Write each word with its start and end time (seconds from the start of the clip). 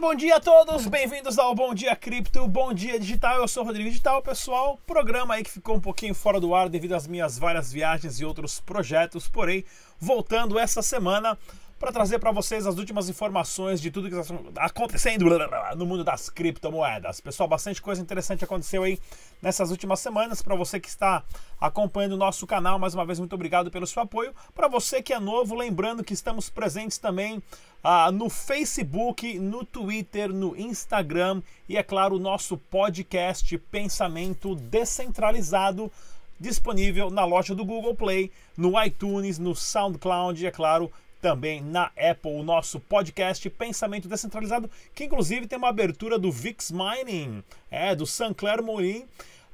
Muito 0.00 0.12
bom 0.12 0.14
dia 0.14 0.36
a 0.36 0.40
todos, 0.40 0.86
bem-vindos 0.86 1.38
ao 1.38 1.54
Bom 1.54 1.74
Dia 1.74 1.94
Cripto, 1.94 2.48
Bom 2.48 2.72
Dia 2.72 2.98
Digital. 2.98 3.36
Eu 3.36 3.46
sou 3.46 3.62
o 3.62 3.66
Rodrigo 3.66 3.90
Digital, 3.90 4.22
pessoal. 4.22 4.80
Programa 4.86 5.34
aí 5.34 5.44
que 5.44 5.50
ficou 5.50 5.76
um 5.76 5.80
pouquinho 5.80 6.14
fora 6.14 6.40
do 6.40 6.54
ar 6.54 6.70
devido 6.70 6.94
às 6.94 7.06
minhas 7.06 7.38
várias 7.38 7.70
viagens 7.70 8.18
e 8.18 8.24
outros 8.24 8.60
projetos, 8.60 9.28
porém, 9.28 9.62
voltando 9.98 10.58
essa 10.58 10.80
semana 10.80 11.38
para 11.80 11.90
trazer 11.90 12.18
para 12.18 12.30
vocês 12.30 12.66
as 12.66 12.76
últimas 12.76 13.08
informações 13.08 13.80
de 13.80 13.90
tudo 13.90 14.10
que 14.10 14.14
está 14.14 14.34
acontecendo 14.58 15.24
no 15.74 15.86
mundo 15.86 16.04
das 16.04 16.28
criptomoedas. 16.28 17.22
Pessoal, 17.22 17.48
bastante 17.48 17.80
coisa 17.80 18.02
interessante 18.02 18.44
aconteceu 18.44 18.82
aí 18.82 19.00
nessas 19.40 19.70
últimas 19.70 19.98
semanas. 19.98 20.42
Para 20.42 20.54
você 20.54 20.78
que 20.78 20.88
está 20.90 21.24
acompanhando 21.58 22.12
o 22.12 22.16
nosso 22.18 22.46
canal, 22.46 22.78
mais 22.78 22.92
uma 22.92 23.06
vez, 23.06 23.18
muito 23.18 23.32
obrigado 23.32 23.70
pelo 23.70 23.86
seu 23.86 24.02
apoio. 24.02 24.34
Para 24.54 24.68
você 24.68 25.02
que 25.02 25.14
é 25.14 25.18
novo, 25.18 25.54
lembrando 25.54 26.04
que 26.04 26.12
estamos 26.12 26.50
presentes 26.50 26.98
também 26.98 27.42
ah, 27.82 28.12
no 28.12 28.28
Facebook, 28.28 29.38
no 29.38 29.64
Twitter, 29.64 30.30
no 30.30 30.54
Instagram 30.54 31.40
e, 31.66 31.78
é 31.78 31.82
claro, 31.82 32.16
o 32.16 32.20
nosso 32.20 32.58
podcast 32.58 33.56
Pensamento 33.56 34.54
Descentralizado 34.54 35.90
disponível 36.38 37.10
na 37.10 37.24
loja 37.24 37.54
do 37.54 37.64
Google 37.64 37.94
Play, 37.94 38.30
no 38.54 38.82
iTunes, 38.82 39.38
no 39.38 39.54
SoundCloud 39.54 40.42
e, 40.42 40.46
é 40.46 40.50
claro, 40.50 40.92
também 41.20 41.60
na 41.60 41.90
Apple, 41.96 42.32
o 42.32 42.42
nosso 42.42 42.80
podcast 42.80 43.48
Pensamento 43.50 44.08
Descentralizado, 44.08 44.70
que 44.94 45.04
inclusive 45.04 45.46
tem 45.46 45.58
uma 45.58 45.68
abertura 45.68 46.18
do 46.18 46.32
Vix 46.32 46.70
Mining, 46.70 47.44
é, 47.70 47.94
do 47.94 48.06
Sancler 48.06 48.62
Morin. 48.62 49.06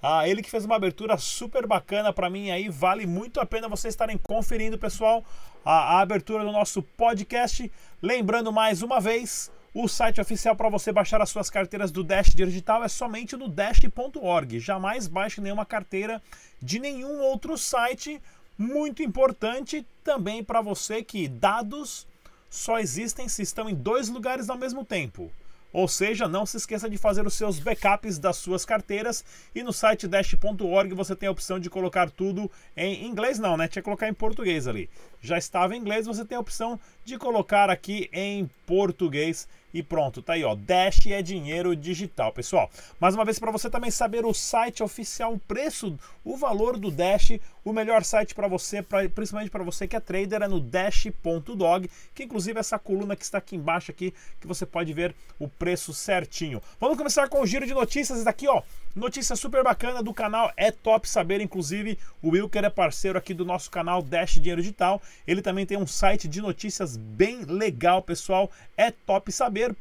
Ah, 0.02 0.28
ele 0.28 0.42
que 0.42 0.50
fez 0.50 0.64
uma 0.64 0.76
abertura 0.76 1.18
super 1.18 1.66
bacana 1.66 2.12
para 2.12 2.30
mim 2.30 2.50
aí, 2.50 2.68
vale 2.68 3.06
muito 3.06 3.40
a 3.40 3.46
pena 3.46 3.68
vocês 3.68 3.92
estarem 3.92 4.16
conferindo, 4.16 4.78
pessoal, 4.78 5.24
a, 5.64 5.96
a 5.96 6.00
abertura 6.00 6.44
do 6.44 6.52
nosso 6.52 6.82
podcast. 6.82 7.70
Lembrando 8.00 8.52
mais 8.52 8.82
uma 8.82 9.00
vez, 9.00 9.50
o 9.74 9.88
site 9.88 10.20
oficial 10.20 10.56
para 10.56 10.70
você 10.70 10.90
baixar 10.92 11.20
as 11.20 11.28
suas 11.28 11.50
carteiras 11.50 11.90
do 11.90 12.02
Dash 12.02 12.28
Digital 12.28 12.82
é 12.82 12.88
somente 12.88 13.36
no 13.36 13.46
dash.org. 13.46 14.58
Jamais 14.58 15.06
baixe 15.06 15.40
nenhuma 15.40 15.66
carteira 15.66 16.22
de 16.62 16.78
nenhum 16.78 17.20
outro 17.20 17.58
site 17.58 18.18
muito 18.58 19.02
importante 19.02 19.86
também 20.02 20.42
para 20.42 20.60
você 20.60 21.02
que 21.02 21.28
dados 21.28 22.06
só 22.48 22.78
existem 22.78 23.28
se 23.28 23.42
estão 23.42 23.68
em 23.68 23.74
dois 23.74 24.08
lugares 24.08 24.48
ao 24.48 24.56
mesmo 24.56 24.84
tempo. 24.84 25.30
Ou 25.72 25.86
seja, 25.86 26.26
não 26.26 26.46
se 26.46 26.56
esqueça 26.56 26.88
de 26.88 26.96
fazer 26.96 27.26
os 27.26 27.34
seus 27.34 27.58
backups 27.58 28.18
das 28.18 28.36
suas 28.36 28.64
carteiras 28.64 29.22
e 29.54 29.62
no 29.62 29.74
site 29.74 30.08
dash.org 30.08 30.94
você 30.94 31.14
tem 31.14 31.28
a 31.28 31.32
opção 31.32 31.60
de 31.60 31.68
colocar 31.68 32.08
tudo 32.08 32.50
em 32.74 33.04
inglês, 33.06 33.38
não, 33.38 33.58
né? 33.58 33.68
Tinha 33.68 33.82
que 33.82 33.84
colocar 33.84 34.08
em 34.08 34.14
português 34.14 34.66
ali. 34.66 34.88
Já 35.20 35.36
estava 35.36 35.76
em 35.76 35.78
inglês, 35.78 36.06
você 36.06 36.24
tem 36.24 36.38
a 36.38 36.40
opção 36.40 36.80
de 37.06 37.16
colocar 37.16 37.70
aqui 37.70 38.10
em 38.12 38.50
português 38.66 39.48
e 39.72 39.80
pronto, 39.80 40.20
tá 40.20 40.32
aí, 40.32 40.42
ó. 40.42 40.56
Dash 40.56 41.06
é 41.06 41.22
dinheiro 41.22 41.76
digital, 41.76 42.32
pessoal. 42.32 42.68
Mais 42.98 43.14
uma 43.14 43.24
vez 43.24 43.38
para 43.38 43.52
você 43.52 43.70
também 43.70 43.92
saber 43.92 44.26
o 44.26 44.34
site 44.34 44.82
oficial, 44.82 45.34
o 45.34 45.38
preço, 45.38 45.96
o 46.24 46.36
valor 46.36 46.76
do 46.76 46.90
Dash, 46.90 47.38
o 47.64 47.72
melhor 47.72 48.02
site 48.02 48.34
para 48.34 48.48
você, 48.48 48.82
pra, 48.82 49.08
principalmente 49.08 49.50
para 49.50 49.62
você 49.62 49.86
que 49.86 49.94
é 49.94 50.00
trader, 50.00 50.42
é 50.42 50.48
no 50.48 50.58
dash.dog, 50.58 51.88
que 52.12 52.24
inclusive 52.24 52.58
essa 52.58 52.78
coluna 52.78 53.14
que 53.14 53.22
está 53.22 53.38
aqui 53.38 53.54
embaixo 53.54 53.92
aqui, 53.92 54.12
que 54.40 54.46
você 54.46 54.66
pode 54.66 54.92
ver 54.92 55.14
o 55.38 55.46
preço 55.46 55.94
certinho. 55.94 56.60
Vamos 56.80 56.98
começar 56.98 57.28
com 57.28 57.40
o 57.40 57.46
giro 57.46 57.66
de 57.66 57.74
notícias 57.74 58.24
daqui, 58.24 58.48
ó. 58.48 58.62
Notícia 58.96 59.36
super 59.36 59.62
bacana 59.62 60.02
do 60.02 60.14
canal, 60.14 60.50
é 60.56 60.70
top 60.70 61.06
saber, 61.06 61.42
inclusive 61.42 61.98
o 62.22 62.30
Wilker 62.30 62.64
é 62.64 62.70
parceiro 62.70 63.18
aqui 63.18 63.34
do 63.34 63.44
nosso 63.44 63.70
canal 63.70 64.00
Dash 64.00 64.36
Dinheiro 64.36 64.62
Digital. 64.62 65.02
Ele 65.26 65.42
também 65.42 65.66
tem 65.66 65.76
um 65.76 65.86
site 65.86 66.26
de 66.26 66.40
notícias 66.40 66.96
bem 66.96 67.44
legal, 67.44 68.00
pessoal. 68.00 68.50
É 68.74 68.90
top 68.90 69.30
saber 69.30 69.76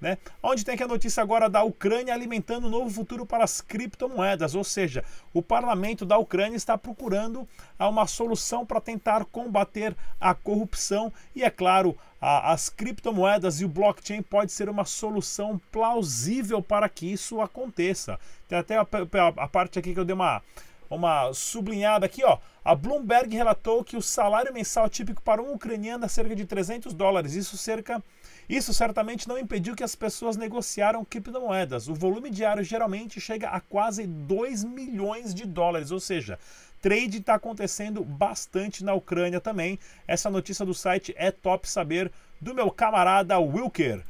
Né? 0.00 0.18
Onde 0.42 0.64
tem 0.64 0.74
aqui 0.74 0.82
a 0.82 0.88
notícia 0.88 1.22
agora 1.22 1.48
da 1.48 1.62
Ucrânia 1.62 2.12
alimentando 2.12 2.66
um 2.66 2.70
novo 2.70 2.90
futuro 2.90 3.24
para 3.26 3.44
as 3.44 3.60
criptomoedas, 3.60 4.54
ou 4.54 4.64
seja, 4.64 5.04
o 5.32 5.42
parlamento 5.42 6.04
da 6.04 6.18
Ucrânia 6.18 6.56
está 6.56 6.76
procurando 6.76 7.46
uma 7.78 8.06
solução 8.06 8.64
para 8.64 8.80
tentar 8.80 9.24
combater 9.26 9.96
a 10.20 10.34
corrupção 10.34 11.12
e, 11.34 11.42
é 11.42 11.50
claro, 11.50 11.96
a, 12.20 12.52
as 12.52 12.68
criptomoedas 12.68 13.60
e 13.60 13.64
o 13.64 13.68
blockchain 13.68 14.22
pode 14.22 14.50
ser 14.52 14.68
uma 14.68 14.84
solução 14.84 15.60
plausível 15.70 16.62
para 16.62 16.88
que 16.88 17.12
isso 17.12 17.40
aconteça. 17.40 18.18
Tem 18.48 18.58
até 18.58 18.76
a, 18.76 18.82
a, 18.82 19.44
a 19.44 19.48
parte 19.48 19.78
aqui 19.78 19.92
que 19.92 20.00
eu 20.00 20.04
dei 20.04 20.14
uma, 20.14 20.42
uma 20.88 21.32
sublinhada 21.32 22.06
aqui, 22.06 22.24
ó. 22.24 22.38
A 22.64 22.74
Bloomberg 22.74 23.36
relatou 23.36 23.84
que 23.84 23.96
o 23.96 24.00
salário 24.00 24.54
mensal 24.54 24.88
típico 24.88 25.20
para 25.20 25.42
um 25.42 25.52
ucraniano 25.52 26.06
é 26.06 26.08
cerca 26.08 26.34
de 26.34 26.46
300 26.46 26.94
dólares. 26.94 27.34
Isso 27.34 27.58
cerca 27.58 28.02
isso 28.48 28.74
certamente 28.74 29.28
não 29.28 29.38
impediu 29.38 29.74
que 29.74 29.84
as 29.84 29.94
pessoas 29.94 30.36
negociaram 30.36 31.04
criptomoedas. 31.04 31.88
O 31.88 31.94
volume 31.94 32.30
diário 32.30 32.62
geralmente 32.62 33.20
chega 33.20 33.48
a 33.48 33.60
quase 33.60 34.06
2 34.06 34.64
milhões 34.64 35.34
de 35.34 35.46
dólares, 35.46 35.90
ou 35.90 36.00
seja, 36.00 36.38
trade 36.80 37.18
está 37.18 37.34
acontecendo 37.34 38.04
bastante 38.04 38.84
na 38.84 38.92
Ucrânia 38.92 39.40
também. 39.40 39.78
Essa 40.06 40.30
notícia 40.30 40.66
do 40.66 40.74
site 40.74 41.14
é 41.16 41.30
top 41.30 41.68
saber 41.68 42.12
do 42.40 42.54
meu 42.54 42.70
camarada 42.70 43.38
Wilker. 43.38 44.04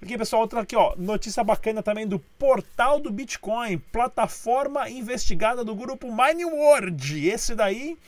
Aqui, 0.00 0.16
pessoal, 0.16 0.42
outra 0.42 0.60
aqui, 0.60 0.76
ó, 0.76 0.94
notícia 0.96 1.42
bacana 1.42 1.82
também 1.82 2.06
do 2.06 2.20
portal 2.38 3.00
do 3.00 3.10
Bitcoin, 3.10 3.78
plataforma 3.78 4.88
investigada 4.88 5.64
do 5.64 5.74
grupo 5.74 6.06
MineWorld. 6.06 7.28
Esse 7.28 7.54
daí 7.54 7.98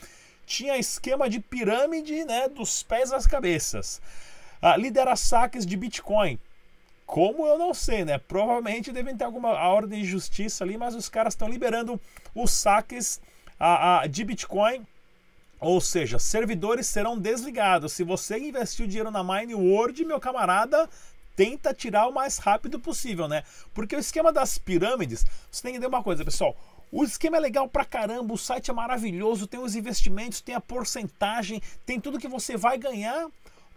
tinha 0.46 0.78
esquema 0.78 1.28
de 1.28 1.40
pirâmide, 1.40 2.24
né, 2.24 2.48
dos 2.48 2.82
pés 2.82 3.12
às 3.12 3.26
cabeças. 3.26 4.00
Ah, 4.60 4.76
lidera 4.76 5.16
saques 5.16 5.64
de 5.64 5.76
Bitcoin. 5.76 6.38
Como 7.06 7.46
eu 7.46 7.58
não 7.58 7.74
sei, 7.74 8.04
né? 8.04 8.18
Provavelmente 8.18 8.92
devem 8.92 9.16
ter 9.16 9.24
alguma 9.24 9.50
ordem 9.50 10.00
de 10.00 10.06
justiça 10.06 10.62
ali, 10.62 10.76
mas 10.76 10.94
os 10.94 11.08
caras 11.08 11.34
estão 11.34 11.48
liberando 11.48 12.00
os 12.34 12.52
saques 12.52 13.20
a, 13.58 14.00
a, 14.00 14.06
de 14.06 14.24
Bitcoin. 14.24 14.86
Ou 15.58 15.80
seja, 15.80 16.18
servidores 16.18 16.86
serão 16.86 17.18
desligados. 17.18 17.92
Se 17.92 18.04
você 18.04 18.38
investiu 18.38 18.86
dinheiro 18.86 19.10
na 19.10 19.22
Mine 19.22 19.54
World, 19.54 20.04
meu 20.04 20.20
camarada, 20.20 20.88
tenta 21.36 21.74
tirar 21.74 22.06
o 22.06 22.12
mais 22.12 22.38
rápido 22.38 22.78
possível, 22.78 23.26
né? 23.26 23.44
Porque 23.74 23.96
o 23.96 23.98
esquema 23.98 24.32
das 24.32 24.56
pirâmides, 24.56 25.24
você 25.50 25.62
tem 25.62 25.72
que 25.72 25.78
entender 25.78 25.94
uma 25.94 26.02
coisa, 26.02 26.24
pessoal. 26.24 26.56
O 26.92 27.04
esquema 27.04 27.36
é 27.36 27.40
legal 27.40 27.68
pra 27.68 27.84
caramba, 27.84 28.34
o 28.34 28.38
site 28.38 28.70
é 28.70 28.74
maravilhoso, 28.74 29.46
tem 29.46 29.60
os 29.60 29.76
investimentos, 29.76 30.40
tem 30.40 30.54
a 30.54 30.60
porcentagem, 30.60 31.62
tem 31.86 32.00
tudo 32.00 32.18
que 32.18 32.28
você 32.28 32.56
vai 32.56 32.76
ganhar. 32.78 33.28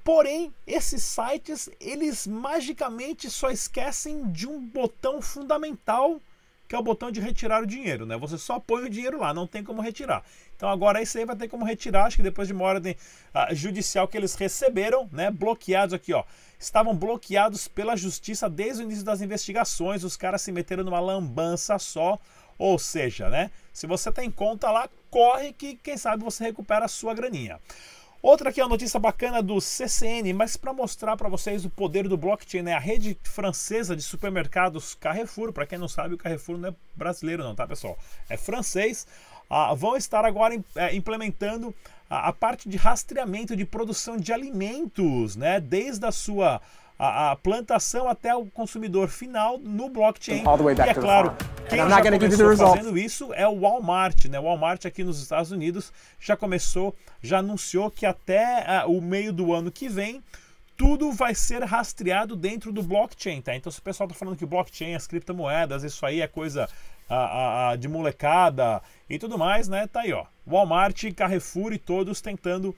Porém, 0.04 0.54
esses 0.68 1.02
sites, 1.04 1.70
eles 1.80 2.28
magicamente 2.28 3.30
só 3.30 3.50
esquecem 3.50 4.30
de 4.32 4.48
um 4.48 4.60
botão 4.60 5.22
fundamental 5.22 6.20
que 6.68 6.76
é 6.76 6.80
o 6.80 6.84
botão 6.84 7.12
de 7.12 7.20
retirar 7.20 7.62
o 7.62 7.68
dinheiro, 7.68 8.04
né? 8.04 8.18
Você 8.18 8.36
só 8.36 8.60
põe 8.60 8.86
o 8.86 8.90
dinheiro 8.90 9.20
lá, 9.20 9.32
não 9.32 9.46
tem 9.46 9.64
como 9.64 9.80
retirar. 9.80 10.24
Então 10.56 10.68
agora 10.68 11.04
isso 11.04 11.16
aí 11.18 11.24
vai 11.24 11.36
ter 11.36 11.48
como 11.48 11.64
retirar, 11.64 12.06
acho 12.06 12.16
que 12.16 12.24
depois 12.24 12.48
de 12.48 12.54
uma 12.56 12.64
ordem 12.64 12.96
uh, 13.36 13.54
judicial 13.54 14.08
que 14.08 14.18
eles 14.18 14.34
receberam, 14.34 15.08
né? 15.12 15.30
Bloqueados 15.30 15.94
aqui, 15.94 16.14
ó. 16.14 16.24
Estavam 16.58 16.96
bloqueados 16.96 17.68
pela 17.68 17.96
justiça 17.96 18.50
desde 18.50 18.82
o 18.82 18.86
início 18.86 19.04
das 19.04 19.22
investigações, 19.22 20.04
os 20.04 20.18
caras 20.18 20.42
se 20.42 20.52
meteram 20.52 20.84
numa 20.84 21.00
lambança 21.00 21.78
só. 21.78 22.20
Ou 22.58 22.80
seja, 22.80 23.30
né? 23.30 23.52
Se 23.72 23.86
você 23.86 24.12
tem 24.12 24.32
conta 24.32 24.72
lá, 24.72 24.90
corre 25.12 25.54
que 25.54 25.76
quem 25.76 25.96
sabe 25.96 26.24
você 26.24 26.44
recupera 26.44 26.86
a 26.86 26.88
sua 26.88 27.14
graninha. 27.14 27.60
Outra 28.24 28.52
aqui 28.52 28.62
é 28.62 28.64
a 28.64 28.70
notícia 28.70 28.98
bacana 28.98 29.44
do 29.44 29.60
CCN, 29.60 30.32
mas 30.32 30.56
para 30.56 30.72
mostrar 30.72 31.18
para 31.18 31.28
vocês 31.28 31.66
o 31.66 31.70
poder 31.70 32.08
do 32.08 32.16
blockchain, 32.16 32.62
né? 32.62 32.74
A 32.74 32.80
rede 32.80 33.18
francesa 33.22 33.98
de 33.98 34.02
supermercados 34.02 34.96
Carrefour, 34.96 35.52
para 35.52 35.66
quem 35.66 35.78
não 35.78 35.90
sabe, 35.90 36.14
o 36.16 36.18
Carrefour 36.18 36.58
não 36.58 36.70
é 36.70 36.76
brasileiro 36.96 37.44
não, 37.44 37.54
tá, 37.54 37.68
pessoal? 37.68 38.00
É 38.30 38.38
francês. 38.38 39.06
Ah, 39.50 39.74
vão 39.74 39.98
estar 39.98 40.24
agora 40.24 40.56
é, 40.74 40.96
implementando 40.96 41.76
a, 42.10 42.30
a 42.30 42.32
parte 42.32 42.70
de 42.70 42.78
rastreamento 42.78 43.58
de 43.58 43.66
produção 43.66 44.16
de 44.16 44.32
alimentos, 44.32 45.36
né? 45.36 45.60
Desde 45.60 46.06
a 46.06 46.12
sua 46.14 46.62
a, 47.04 47.32
a, 47.32 47.36
plantação 47.36 48.08
até 48.08 48.34
o 48.34 48.46
consumidor 48.46 49.10
final 49.10 49.58
no 49.58 49.90
blockchain. 49.90 50.42
e 50.88 50.90
é 50.90 50.94
claro, 50.94 51.36
quem 51.68 51.78
já 51.78 52.02
começou 52.02 52.58
fazendo 52.58 52.98
isso 52.98 53.34
é 53.34 53.46
o 53.46 53.60
Walmart, 53.60 54.26
né? 54.26 54.40
O 54.40 54.44
Walmart 54.44 54.86
aqui 54.86 55.04
nos 55.04 55.22
Estados 55.22 55.52
Unidos 55.52 55.92
já 56.18 56.38
começou, 56.38 56.96
já 57.22 57.40
anunciou 57.40 57.92
que 57.92 58.06
até 58.06 58.86
uh, 58.86 58.90
o 58.90 59.02
meio 59.02 59.34
do 59.34 59.54
ano 59.54 59.70
que 59.70 59.90
vem 59.90 60.24
tudo 60.78 61.12
vai 61.12 61.36
ser 61.36 61.62
rastreado 61.64 62.38
dentro 62.38 62.72
do 62.72 62.82
blockchain, 62.82 63.42
tá? 63.42 63.54
Então 63.54 63.70
se 63.70 63.80
o 63.80 63.84
pessoal 63.84 64.08
tá 64.08 64.16
falando 64.16 64.38
que 64.38 64.46
blockchain, 64.46 64.96
as 64.96 65.06
criptomoedas, 65.06 65.84
isso 65.84 66.06
aí 66.06 66.22
é 66.22 66.28
coisa 66.28 66.70
uh, 67.10 67.74
uh, 67.74 67.78
de 67.78 67.90
molecada 67.90 68.82
e 69.10 69.20
tudo 69.20 69.38
mais, 69.38 69.68
né? 69.68 69.88
Tá 69.88 70.02
aí, 70.02 70.14
ó. 70.14 70.26
Walmart, 70.48 71.04
Carrefour 71.14 71.74
e 71.74 71.78
todos 71.78 72.22
tentando 72.22 72.74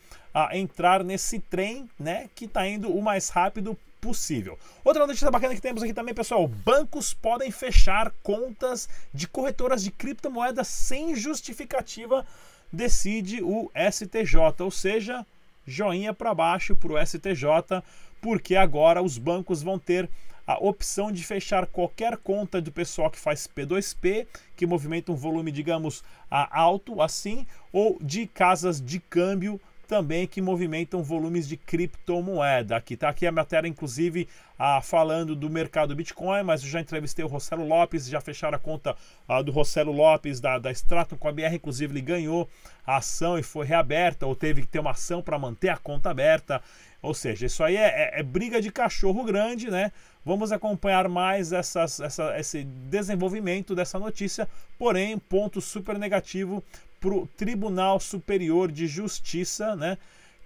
entrar 0.52 1.04
nesse 1.04 1.40
trem, 1.40 1.90
né? 2.00 2.28
Que 2.36 2.48
tá 2.48 2.68
indo 2.68 2.92
o 2.92 3.02
mais 3.02 3.30
rápido 3.30 3.78
possível. 4.06 4.60
Outra 4.84 5.08
notícia 5.08 5.32
bacana 5.32 5.56
que 5.56 5.62
temos 5.62 5.82
aqui 5.82 5.94
também, 5.94 6.14
pessoal: 6.14 6.48
bancos 6.48 7.12
podem 7.12 7.50
fechar 7.50 8.12
contas 8.22 8.88
de 9.12 9.28
corretoras 9.28 9.84
de 9.84 9.90
criptomoedas 9.90 10.68
sem 10.68 11.16
justificativa, 11.16 12.24
decide 12.72 13.42
o 13.42 13.72
STJ, 13.92 14.36
ou 14.60 14.70
seja, 14.70 15.26
joinha 15.66 16.14
para 16.14 16.36
baixo 16.36 16.76
para 16.76 16.94
o 16.94 17.04
STJ. 17.04 17.82
porque 18.22 18.56
agora 18.56 19.02
os 19.04 19.18
bancos 19.18 19.62
vão 19.62 19.78
ter 19.78 20.10
a 20.48 20.58
opção 20.64 21.12
de 21.12 21.24
fechar 21.24 21.66
qualquer 21.66 22.18
conta 22.18 22.62
do 22.62 22.72
pessoal 22.72 23.10
que 23.10 23.20
faz 23.20 23.48
P2P, 23.48 24.28
que 24.56 24.66
movimenta 24.66 25.12
um 25.12 25.16
volume, 25.16 25.52
digamos, 25.52 26.04
alto 26.30 27.02
assim, 27.02 27.48
ou 27.72 27.98
de 28.02 28.28
casas 28.28 28.80
de 28.80 29.00
câmbio 29.00 29.60
também 29.86 30.28
que 30.28 30.42
movimentam 30.42 31.04
volumes 31.04 31.48
de 31.48 31.56
criptomoeda. 31.58 32.76
Aqui 32.76 32.98
tá 32.98 33.10
aqui 33.10 33.26
a 33.26 33.32
matéria, 33.32 33.68
inclusive, 33.68 34.28
ah, 34.58 34.82
falando 34.82 35.36
do 35.36 35.50
mercado 35.50 35.96
Bitcoin, 35.96 36.44
mas 36.44 36.64
eu 36.64 36.70
já 36.70 36.82
entrevistei 36.82 37.24
o 37.24 37.28
Rossello 37.28 37.68
Lopes, 37.68 38.08
já 38.08 38.20
fecharam 38.20 38.56
a 38.56 38.60
conta 38.60 38.96
ah, 39.28 39.42
do 39.42 39.52
Rossello 39.52 39.92
Lopes 39.92 40.40
da, 40.40 40.58
da 40.58 40.72
Stratum 40.72 41.16
com 41.18 41.28
a 41.28 41.32
BR, 41.32 41.54
inclusive 41.54 41.94
ele 41.94 42.02
ganhou 42.02 42.50
a 42.86 42.98
ação 42.98 43.38
e 43.38 43.44
foi 43.44 43.66
reaberta, 43.66 44.26
ou 44.26 44.36
teve 44.36 44.62
que 44.62 44.68
ter 44.68 44.80
uma 44.80 44.92
ação 44.92 45.22
para 45.22 45.40
manter 45.40 45.70
a 45.70 45.78
conta 45.78 46.10
aberta. 46.10 46.62
Ou 47.02 47.14
seja, 47.14 47.46
isso 47.46 47.64
aí 47.64 47.78
é, 47.78 48.16
é, 48.16 48.20
é, 48.20 48.24
briga 48.24 48.60
de 48.60 48.72
cachorro 48.72 49.24
grande, 49.24 49.70
né? 49.70 49.92
Vamos 50.26 50.52
acompanhar 50.52 51.08
mais 51.08 51.52
essas, 51.52 52.00
essa, 52.00 52.38
esse 52.40 52.64
desenvolvimento 52.64 53.76
dessa 53.76 54.00
notícia, 54.00 54.50
porém, 54.78 55.18
ponto 55.20 55.62
super 55.62 56.00
negativo 56.00 56.64
para 57.00 57.14
o 57.14 57.28
Tribunal 57.28 58.00
Superior 58.00 58.72
de 58.72 58.88
Justiça, 58.88 59.76
né? 59.76 59.98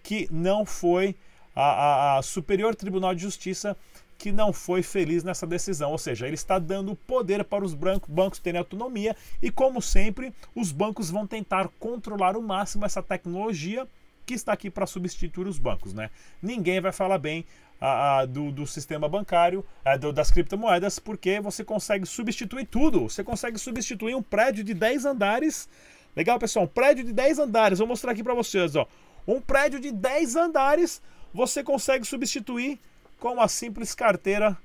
Que 0.04 0.28
não 0.32 0.66
foi 0.66 1.16
a, 1.56 1.64
a, 1.64 2.18
a 2.18 2.22
Superior 2.22 2.76
Tribunal 2.76 3.14
de 3.16 3.22
Justiça 3.22 3.76
que 4.20 4.34
não 4.34 4.52
foi 4.52 4.84
feliz 4.84 5.24
nessa 5.24 5.48
decisão, 5.48 5.92
ou 5.92 5.98
seja, 5.98 6.28
ele 6.28 6.36
está 6.36 6.60
dando 6.60 6.94
poder 6.94 7.42
para 7.46 7.64
os 7.64 7.74
bancos 7.74 8.38
terem 8.38 8.60
autonomia 8.60 9.16
e, 9.42 9.50
como 9.50 9.82
sempre, 9.82 10.34
os 10.54 10.74
bancos 10.74 11.10
vão 11.10 11.26
tentar 11.26 11.70
controlar 11.80 12.36
o 12.36 12.42
máximo 12.42 12.86
essa 12.86 13.02
tecnologia 13.02 13.88
que 14.26 14.34
está 14.34 14.52
aqui 14.52 14.70
para 14.70 14.86
substituir 14.86 15.48
os 15.48 15.58
bancos, 15.58 15.94
né? 15.94 16.12
Ninguém 16.42 16.82
vai 16.82 16.92
falar 16.92 17.18
bem 17.18 17.46
a, 17.80 18.20
a, 18.20 18.26
do, 18.26 18.52
do, 18.52 18.68
sistema 18.68 19.08
bancário, 19.08 19.66
a, 19.84 19.96
do, 19.96 20.12
das 20.12 20.30
criptomoedas, 20.30 21.00
porque 21.00 21.40
você 21.40 21.64
consegue 21.64 22.06
substituir 22.06 22.68
tudo. 22.68 23.10
Você 23.10 23.24
consegue 23.24 23.58
substituir 23.58 24.16
um 24.16 24.22
prédio 24.22 24.64
de 24.64 24.74
10 24.74 25.06
andares. 25.06 25.70
Legal, 26.16 26.40
pessoal? 26.40 26.66
Um 26.66 26.68
prédio 26.68 27.04
de 27.04 27.14
10 27.14 27.40
andares. 27.40 27.80
Vou 27.80 27.88
mostrar 27.88 28.12
aqui 28.12 28.24
para 28.24 28.34
vocês, 28.34 28.76
ó. 28.76 28.88
Um 29.28 29.40
prédio 29.40 29.80
de 29.80 29.92
10 29.92 30.36
andares 30.36 31.02
você 31.34 31.64
consegue 31.64 32.06
substituir 32.06 32.80
com 33.20 33.34
uma 33.34 33.48
simples 33.48 33.94
carteira 33.94 34.58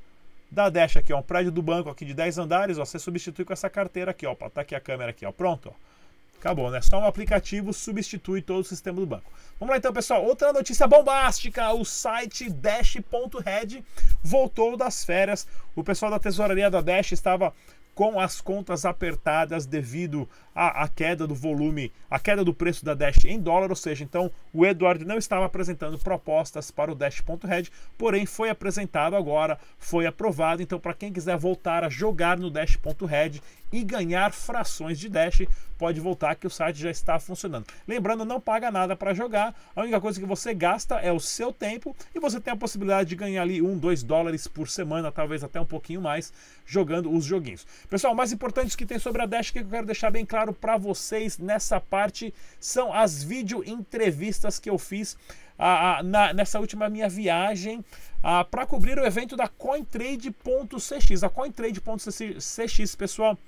da 0.50 0.70
Dash 0.70 0.96
aqui, 0.96 1.12
ó. 1.12 1.18
Um 1.18 1.22
prédio 1.22 1.52
do 1.52 1.62
banco 1.62 1.90
aqui 1.90 2.04
de 2.04 2.14
10 2.14 2.38
andares, 2.38 2.78
ó. 2.78 2.84
Você 2.84 2.98
substitui 2.98 3.44
com 3.44 3.52
essa 3.52 3.68
carteira 3.68 4.10
aqui, 4.10 4.26
ó. 4.26 4.34
Tá 4.34 4.62
aqui 4.62 4.74
a 4.74 4.80
câmera 4.80 5.10
aqui, 5.10 5.26
ó. 5.26 5.32
Pronto, 5.32 5.70
ó. 5.70 5.94
Acabou, 6.38 6.70
né? 6.70 6.80
Só 6.82 6.98
um 6.98 7.06
aplicativo 7.06 7.72
substitui 7.72 8.42
todo 8.42 8.60
o 8.60 8.64
sistema 8.64 9.00
do 9.00 9.06
banco. 9.06 9.32
Vamos 9.58 9.72
lá 9.72 9.78
então, 9.78 9.92
pessoal. 9.92 10.22
Outra 10.22 10.52
notícia 10.52 10.86
bombástica: 10.86 11.72
o 11.72 11.84
site 11.84 12.50
Dash.red 12.50 13.82
voltou 14.22 14.76
das 14.76 15.04
férias. 15.04 15.46
O 15.74 15.82
pessoal 15.82 16.10
da 16.10 16.18
tesouraria 16.18 16.70
da 16.70 16.82
Dash 16.82 17.12
estava 17.12 17.52
com 17.94 18.18
as 18.18 18.40
contas 18.40 18.84
apertadas 18.84 19.66
devido 19.66 20.28
à, 20.54 20.82
à, 20.82 20.88
queda 20.88 21.26
do 21.26 21.34
volume, 21.34 21.92
à 22.10 22.18
queda 22.18 22.44
do 22.44 22.52
preço 22.52 22.84
da 22.84 22.94
Dash 22.94 23.24
em 23.24 23.40
dólar, 23.40 23.70
ou 23.70 23.76
seja, 23.76 24.02
então 24.02 24.30
o 24.52 24.66
Eduardo 24.66 25.04
não 25.04 25.16
estava 25.16 25.44
apresentando 25.44 25.98
propostas 25.98 26.70
para 26.70 26.90
o 26.90 26.94
Dash.red, 26.94 27.68
porém 27.96 28.26
foi 28.26 28.50
apresentado 28.50 29.16
agora, 29.16 29.58
foi 29.78 30.06
aprovado, 30.06 30.62
então 30.62 30.78
para 30.78 30.94
quem 30.94 31.12
quiser 31.12 31.36
voltar 31.36 31.84
a 31.84 31.88
jogar 31.88 32.38
no 32.38 32.50
Dash.red 32.50 33.40
e 33.72 33.82
ganhar 33.82 34.32
frações 34.32 34.98
de 34.98 35.08
Dash, 35.08 35.42
pode 35.76 36.00
voltar 36.00 36.36
que 36.36 36.46
o 36.46 36.50
site 36.50 36.78
já 36.78 36.90
está 36.90 37.18
funcionando. 37.18 37.66
Lembrando, 37.86 38.24
não 38.24 38.40
paga 38.40 38.70
nada 38.70 38.96
para 38.96 39.12
jogar, 39.12 39.54
a 39.74 39.82
única 39.82 40.00
coisa 40.00 40.20
que 40.20 40.26
você 40.26 40.54
gasta 40.54 40.96
é 40.96 41.12
o 41.12 41.20
seu 41.20 41.52
tempo 41.52 41.94
e 42.14 42.20
você 42.20 42.40
tem 42.40 42.52
a 42.52 42.56
possibilidade 42.56 43.08
de 43.08 43.16
ganhar 43.16 43.42
ali 43.42 43.60
um, 43.60 43.76
dois 43.76 44.02
dólares 44.02 44.46
por 44.46 44.68
semana, 44.68 45.10
talvez 45.10 45.42
até 45.42 45.60
um 45.60 45.66
pouquinho 45.66 46.00
mais, 46.00 46.32
jogando 46.64 47.10
os 47.10 47.24
joguinhos. 47.24 47.66
Pessoal, 47.88 48.14
mais 48.14 48.32
importante 48.32 48.76
que 48.76 48.86
tem 48.86 48.98
sobre 48.98 49.22
a 49.22 49.26
Dash 49.26 49.50
que 49.50 49.58
eu 49.58 49.66
quero 49.66 49.86
deixar 49.86 50.10
bem 50.10 50.24
claro 50.24 50.52
para 50.52 50.76
vocês 50.76 51.38
nessa 51.38 51.80
parte 51.80 52.32
são 52.60 52.92
as 52.92 53.22
vídeo 53.22 53.62
entrevistas 53.66 54.58
que 54.58 54.70
eu 54.70 54.78
fiz 54.78 55.16
ah, 55.58 56.02
na, 56.02 56.32
nessa 56.32 56.58
última 56.60 56.88
minha 56.88 57.08
viagem 57.08 57.84
ah, 58.22 58.44
para 58.44 58.66
cobrir 58.66 58.98
o 58.98 59.04
evento 59.04 59.36
da 59.36 59.48
CoinTrade.cx. 59.48 61.22
A 61.22 61.28
CoinTrade.cx, 61.28 62.94
pessoal, 62.96 63.38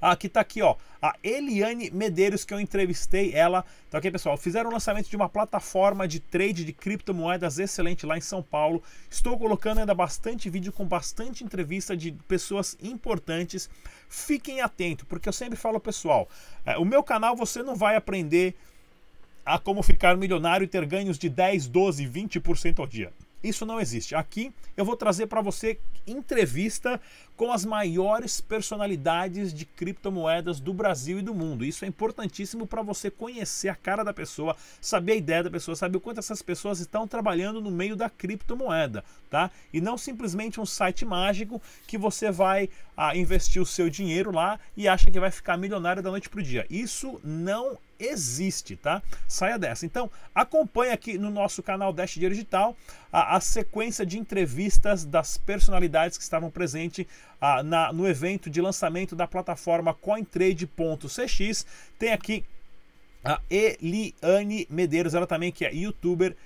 Aqui 0.00 0.28
tá 0.28 0.40
aqui, 0.40 0.60
ó, 0.62 0.76
a 1.00 1.14
Eliane 1.22 1.90
Medeiros, 1.90 2.44
que 2.44 2.52
eu 2.52 2.60
entrevistei 2.60 3.32
ela. 3.34 3.64
Então 3.88 3.98
aqui, 3.98 4.10
pessoal, 4.10 4.36
fizeram 4.36 4.70
o 4.70 4.72
lançamento 4.72 5.08
de 5.08 5.16
uma 5.16 5.28
plataforma 5.28 6.06
de 6.06 6.20
trade 6.20 6.64
de 6.64 6.72
criptomoedas 6.72 7.58
excelente 7.58 8.04
lá 8.04 8.16
em 8.16 8.20
São 8.20 8.42
Paulo. 8.42 8.82
Estou 9.10 9.38
colocando 9.38 9.78
ainda 9.78 9.94
bastante 9.94 10.50
vídeo 10.50 10.72
com 10.72 10.84
bastante 10.84 11.44
entrevista 11.44 11.96
de 11.96 12.12
pessoas 12.28 12.76
importantes. 12.82 13.70
Fiquem 14.08 14.60
atentos, 14.60 15.06
porque 15.08 15.28
eu 15.28 15.32
sempre 15.32 15.56
falo, 15.56 15.80
pessoal, 15.80 16.28
é, 16.64 16.76
o 16.76 16.84
meu 16.84 17.02
canal 17.02 17.34
você 17.34 17.62
não 17.62 17.74
vai 17.74 17.96
aprender 17.96 18.54
a 19.46 19.60
como 19.60 19.80
ficar 19.80 20.16
milionário 20.16 20.64
e 20.64 20.68
ter 20.68 20.84
ganhos 20.84 21.16
de 21.16 21.28
10, 21.28 21.68
12, 21.68 22.04
20% 22.04 22.80
ao 22.80 22.86
dia. 22.86 23.12
Isso 23.44 23.64
não 23.64 23.80
existe. 23.80 24.14
Aqui 24.14 24.52
eu 24.76 24.84
vou 24.84 24.96
trazer 24.96 25.26
para 25.26 25.40
você 25.40 25.78
entrevista 26.04 27.00
com 27.36 27.52
as 27.52 27.64
maiores 27.64 28.40
personalidades 28.40 29.52
de 29.52 29.64
criptomoedas 29.64 30.58
do 30.58 30.72
Brasil 30.72 31.20
e 31.20 31.22
do 31.22 31.34
mundo. 31.34 31.64
Isso 31.64 31.84
é 31.84 31.88
importantíssimo 31.88 32.66
para 32.66 32.82
você 32.82 33.08
conhecer 33.08 33.68
a 33.68 33.74
cara 33.76 34.02
da 34.02 34.12
pessoa, 34.12 34.56
saber 34.80 35.12
a 35.12 35.16
ideia 35.16 35.44
da 35.44 35.50
pessoa, 35.50 35.76
saber 35.76 35.98
o 35.98 36.00
quanto 36.00 36.18
essas 36.18 36.42
pessoas 36.42 36.80
estão 36.80 37.06
trabalhando 37.06 37.60
no 37.60 37.70
meio 37.70 37.94
da 37.94 38.10
criptomoeda, 38.10 39.04
tá? 39.30 39.50
E 39.72 39.80
não 39.80 39.96
simplesmente 39.96 40.60
um 40.60 40.66
site 40.66 41.04
mágico 41.04 41.62
que 41.86 41.98
você 41.98 42.32
vai 42.32 42.68
ah, 42.96 43.16
investir 43.16 43.62
o 43.62 43.66
seu 43.66 43.88
dinheiro 43.88 44.32
lá 44.32 44.58
e 44.76 44.88
acha 44.88 45.10
que 45.10 45.20
vai 45.20 45.30
ficar 45.30 45.56
milionário 45.56 46.02
da 46.02 46.10
noite 46.10 46.28
para 46.28 46.40
o 46.40 46.42
dia. 46.42 46.66
Isso 46.68 47.20
não 47.22 47.78
existe, 47.98 48.76
tá? 48.76 49.02
Saia 49.26 49.58
dessa. 49.58 49.86
Então, 49.86 50.10
acompanhe 50.34 50.92
aqui 50.92 51.18
no 51.18 51.30
nosso 51.30 51.62
canal 51.62 51.92
Dash 51.92 52.12
Dinheiro 52.12 52.34
Digital 52.34 52.76
a, 53.12 53.36
a 53.36 53.40
sequência 53.40 54.04
de 54.04 54.18
entrevistas 54.18 55.04
das 55.04 55.36
personalidades 55.36 56.16
que 56.16 56.24
estavam 56.24 56.50
presentes 56.50 57.06
no 57.94 58.08
evento 58.08 58.48
de 58.48 58.60
lançamento 58.60 59.14
da 59.14 59.26
plataforma 59.26 59.94
CoinTrade.cx. 59.94 61.66
Tem 61.98 62.12
aqui 62.12 62.44
a 63.24 63.40
Eliane 63.50 64.66
Medeiros, 64.70 65.14
ela 65.14 65.26
também 65.26 65.50
que 65.50 65.64
é 65.64 65.74
youtuber, 65.74 66.36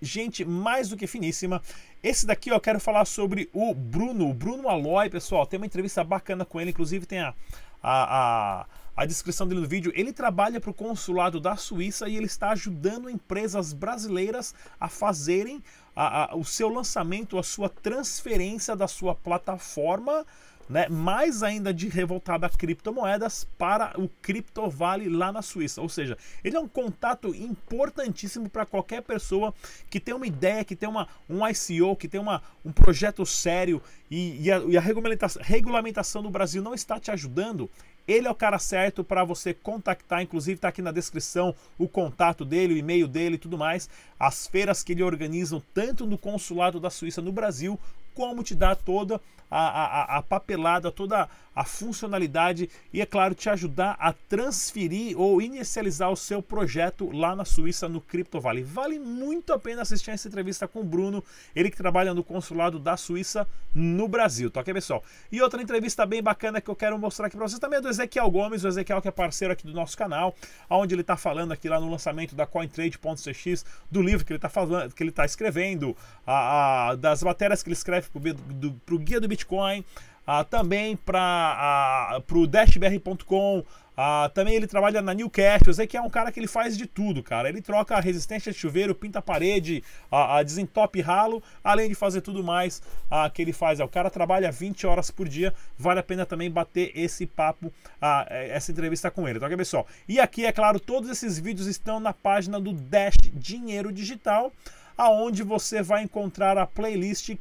gente 0.00 0.44
mais 0.44 0.88
do 0.88 0.96
que 0.96 1.06
finíssima. 1.06 1.60
Esse 2.02 2.26
daqui 2.26 2.50
eu 2.50 2.60
quero 2.60 2.78
falar 2.78 3.04
sobre 3.04 3.50
o 3.52 3.74
Bruno, 3.74 4.30
o 4.30 4.34
Bruno 4.34 4.68
Aloy, 4.68 5.10
pessoal. 5.10 5.46
Tem 5.46 5.58
uma 5.58 5.66
entrevista 5.66 6.04
bacana 6.04 6.44
com 6.44 6.60
ele, 6.60 6.70
inclusive 6.70 7.06
tem 7.06 7.18
a, 7.18 7.34
a, 7.82 8.60
a 8.60 8.66
a 8.98 9.06
descrição 9.06 9.46
dele 9.46 9.60
no 9.60 9.68
vídeo, 9.68 9.92
ele 9.94 10.12
trabalha 10.12 10.60
para 10.60 10.72
o 10.72 10.74
consulado 10.74 11.38
da 11.38 11.54
Suíça 11.54 12.08
e 12.08 12.16
ele 12.16 12.26
está 12.26 12.50
ajudando 12.50 13.08
empresas 13.08 13.72
brasileiras 13.72 14.52
a 14.80 14.88
fazerem 14.88 15.62
a, 15.94 16.32
a, 16.32 16.36
o 16.36 16.44
seu 16.44 16.68
lançamento, 16.68 17.38
a 17.38 17.42
sua 17.44 17.68
transferência 17.68 18.74
da 18.74 18.88
sua 18.88 19.14
plataforma 19.14 20.26
né, 20.68 20.88
mais 20.88 21.44
ainda 21.44 21.72
de 21.72 21.88
revoltada 21.88 22.48
criptomoedas 22.48 23.44
para 23.56 23.98
o 23.98 24.08
Criptovale 24.20 25.08
lá 25.08 25.32
na 25.32 25.42
Suíça. 25.42 25.80
Ou 25.80 25.88
seja, 25.88 26.18
ele 26.44 26.56
é 26.56 26.60
um 26.60 26.68
contato 26.68 27.34
importantíssimo 27.34 28.50
para 28.50 28.66
qualquer 28.66 29.02
pessoa 29.02 29.54
que 29.88 29.98
tem 29.98 30.12
uma 30.12 30.26
ideia, 30.26 30.64
que 30.64 30.76
tem 30.76 30.88
uma, 30.88 31.08
um 31.30 31.46
ICO, 31.46 31.96
que 31.96 32.08
tem 32.08 32.20
uma, 32.20 32.42
um 32.64 32.72
projeto 32.72 33.24
sério 33.24 33.80
e, 34.10 34.44
e, 34.44 34.52
a, 34.52 34.58
e 34.58 34.76
a 34.76 34.80
regulamentação, 34.80 35.40
regulamentação 35.42 36.22
do 36.22 36.30
Brasil 36.30 36.60
não 36.60 36.74
está 36.74 37.00
te 37.00 37.10
ajudando. 37.10 37.70
Ele 38.08 38.26
é 38.26 38.30
o 38.30 38.34
cara 38.34 38.58
certo 38.58 39.04
para 39.04 39.22
você 39.22 39.52
contactar, 39.52 40.22
inclusive 40.22 40.54
está 40.54 40.68
aqui 40.68 40.80
na 40.80 40.90
descrição 40.90 41.54
o 41.76 41.86
contato 41.86 42.42
dele, 42.42 42.72
o 42.72 42.78
e-mail 42.78 43.06
dele 43.06 43.34
e 43.34 43.38
tudo 43.38 43.58
mais. 43.58 43.86
As 44.18 44.46
feiras 44.46 44.82
que 44.82 44.92
ele 44.92 45.02
organiza 45.02 45.62
tanto 45.74 46.06
no 46.06 46.16
consulado 46.16 46.80
da 46.80 46.88
Suíça 46.88 47.20
no 47.20 47.30
Brasil, 47.30 47.78
como 48.14 48.42
te 48.42 48.54
dá 48.54 48.74
toda 48.74 49.20
a, 49.50 50.14
a, 50.14 50.18
a 50.18 50.22
papelada, 50.22 50.90
toda 50.90 51.28
a 51.58 51.64
funcionalidade 51.64 52.70
e, 52.92 53.00
é 53.00 53.06
claro, 53.06 53.34
te 53.34 53.50
ajudar 53.50 53.96
a 53.98 54.12
transferir 54.12 55.18
ou 55.18 55.42
inicializar 55.42 56.08
o 56.08 56.16
seu 56.16 56.40
projeto 56.40 57.10
lá 57.10 57.34
na 57.34 57.44
Suíça, 57.44 57.88
no 57.88 58.00
Crypto 58.00 58.40
Valley. 58.40 58.62
Vale 58.62 58.98
muito 58.98 59.52
a 59.52 59.58
pena 59.58 59.82
assistir 59.82 60.12
essa 60.12 60.28
entrevista 60.28 60.68
com 60.68 60.80
o 60.80 60.84
Bruno, 60.84 61.22
ele 61.56 61.68
que 61.68 61.76
trabalha 61.76 62.14
no 62.14 62.22
consulado 62.22 62.78
da 62.78 62.96
Suíça 62.96 63.44
no 63.74 64.06
Brasil, 64.06 64.50
tá 64.50 64.60
ok, 64.60 64.72
pessoal? 64.72 65.02
E 65.32 65.42
outra 65.42 65.60
entrevista 65.60 66.06
bem 66.06 66.22
bacana 66.22 66.60
que 66.60 66.70
eu 66.70 66.76
quero 66.76 66.96
mostrar 66.96 67.26
aqui 67.26 67.36
para 67.36 67.48
vocês 67.48 67.58
também 67.58 67.78
é 67.78 67.82
do 67.82 67.88
Ezequiel 67.88 68.30
Gomes, 68.30 68.62
o 68.62 68.68
Ezequiel 68.68 69.02
que 69.02 69.08
é 69.08 69.10
parceiro 69.10 69.52
aqui 69.52 69.66
do 69.66 69.72
nosso 69.72 69.96
canal, 69.96 70.34
onde 70.70 70.94
ele 70.94 71.02
está 71.02 71.16
falando 71.16 71.50
aqui 71.50 71.68
lá 71.68 71.80
no 71.80 71.90
lançamento 71.90 72.36
da 72.36 72.46
CoinTrade.cx, 72.46 73.64
do 73.90 74.00
livro 74.00 74.24
que 74.24 74.32
ele 74.32 74.38
está 74.38 74.48
falando, 74.48 74.94
que 74.94 75.02
ele 75.02 75.10
está 75.10 75.24
escrevendo, 75.24 75.96
a, 76.26 76.90
a, 76.90 76.94
das 76.94 77.22
matérias 77.22 77.62
que 77.62 77.68
ele 77.68 77.74
escreve 77.74 78.08
para 78.10 78.94
o 78.94 78.98
Guia 78.98 79.20
do 79.20 79.26
Bitcoin, 79.38 79.84
ah, 80.26 80.44
também 80.44 80.96
para 80.96 82.20
o 82.32 82.46
dashbr.com, 82.46 83.64
Ah, 84.00 84.30
também 84.32 84.54
ele 84.54 84.68
trabalha 84.68 85.02
na 85.02 85.12
Newcastle, 85.12 85.70
eu 85.70 85.74
sei 85.74 85.84
que 85.84 85.96
é 85.96 86.00
um 86.00 86.08
cara 86.08 86.30
que 86.30 86.38
ele 86.38 86.46
faz 86.46 86.78
de 86.78 86.86
tudo, 86.86 87.20
cara. 87.20 87.48
Ele 87.48 87.60
troca 87.60 87.96
a 87.96 88.00
resistência 88.00 88.52
de 88.52 88.56
chuveiro, 88.56 88.94
pinta 88.94 89.18
a 89.18 89.22
parede, 89.22 89.82
a, 90.08 90.36
a 90.36 90.42
desentope 90.44 91.00
ralo, 91.00 91.42
além 91.64 91.88
de 91.88 91.96
fazer 91.96 92.20
tudo 92.20 92.44
mais 92.44 92.80
ah, 93.10 93.28
que 93.28 93.42
ele 93.42 93.52
faz. 93.52 93.80
É, 93.80 93.84
o 93.84 93.88
cara 93.88 94.08
trabalha 94.08 94.52
20 94.52 94.86
horas 94.86 95.10
por 95.10 95.28
dia, 95.28 95.52
vale 95.76 95.98
a 95.98 96.02
pena 96.04 96.24
também 96.24 96.48
bater 96.48 96.92
esse 96.94 97.26
papo, 97.26 97.72
ah, 98.00 98.24
essa 98.30 98.70
entrevista 98.70 99.10
com 99.10 99.28
ele, 99.28 99.40
tá 99.40 99.46
ok, 99.46 99.56
pessoal? 99.56 99.84
E 100.08 100.20
aqui, 100.20 100.46
é 100.46 100.52
claro, 100.52 100.78
todos 100.78 101.10
esses 101.10 101.36
vídeos 101.36 101.66
estão 101.66 101.98
na 101.98 102.12
página 102.12 102.60
do 102.60 102.72
Dash 102.72 103.16
Dinheiro 103.34 103.92
Digital 103.92 104.52
aonde 104.98 105.44
você 105.44 105.80
vai 105.80 106.02
encontrar 106.02 106.58
a 106.58 106.66
playlist 106.66 107.32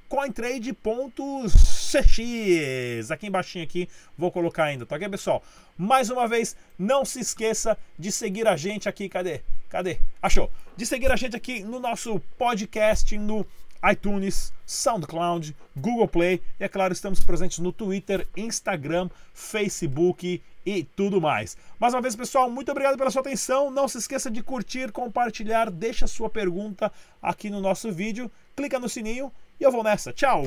cointrade.cx. 1.87 3.11
Aqui 3.11 3.27
embaixo 3.27 3.59
aqui 3.59 3.89
vou 4.17 4.31
colocar 4.31 4.65
ainda, 4.65 4.85
tá 4.85 4.95
ok, 4.95 5.09
pessoal? 5.09 5.41
Mais 5.77 6.09
uma 6.09 6.27
vez, 6.27 6.55
não 6.77 7.05
se 7.05 7.19
esqueça 7.19 7.77
de 7.97 8.11
seguir 8.11 8.47
a 8.47 8.57
gente 8.57 8.89
aqui, 8.89 9.07
cadê? 9.07 9.41
Cadê? 9.69 9.99
Achou? 10.21 10.51
De 10.75 10.85
seguir 10.85 11.11
a 11.11 11.15
gente 11.15 11.35
aqui 11.35 11.63
no 11.63 11.79
nosso 11.79 12.19
podcast 12.37 13.17
no 13.17 13.45
iTunes, 13.91 14.51
SoundCloud, 14.65 15.55
Google 15.75 16.07
Play 16.07 16.41
e, 16.59 16.63
é 16.63 16.67
claro, 16.67 16.93
estamos 16.93 17.23
presentes 17.23 17.59
no 17.59 17.71
Twitter, 17.71 18.27
Instagram, 18.35 19.07
Facebook 19.33 20.41
e 20.65 20.83
tudo 20.83 21.21
mais. 21.21 21.55
Mais 21.79 21.93
uma 21.93 22.01
vez, 22.01 22.15
pessoal, 22.15 22.49
muito 22.49 22.71
obrigado 22.71 22.97
pela 22.97 23.11
sua 23.11 23.21
atenção. 23.21 23.69
Não 23.69 23.87
se 23.87 23.99
esqueça 23.99 24.31
de 24.31 24.41
curtir, 24.41 24.91
compartilhar, 24.91 25.69
deixa 25.69 26.07
sua 26.07 26.29
pergunta 26.29 26.91
aqui 27.21 27.49
no 27.49 27.61
nosso 27.61 27.91
vídeo, 27.91 28.31
clica 28.55 28.79
no 28.79 28.89
sininho 28.89 29.31
e 29.59 29.63
eu 29.63 29.71
vou 29.71 29.83
nessa. 29.83 30.11
Tchau! 30.11 30.43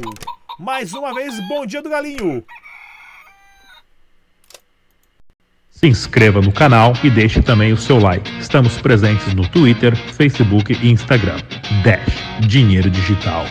Mais 0.58 0.92
uma 0.92 1.14
vez, 1.14 1.34
bom 1.48 1.64
dia 1.64 1.82
do 1.82 1.88
galinho! 1.88 2.44
Se 5.70 5.86
inscreva 5.86 6.42
no 6.42 6.52
canal 6.52 6.92
e 7.02 7.08
deixe 7.08 7.40
também 7.40 7.72
o 7.72 7.76
seu 7.76 7.98
like. 7.98 8.30
Estamos 8.38 8.78
presentes 8.82 9.32
no 9.32 9.48
Twitter, 9.48 9.96
Facebook 9.96 10.72
e 10.72 10.90
Instagram. 10.90 11.38
Dash 11.82 12.46
Dinheiro 12.46 12.90
Digital. 12.90 13.46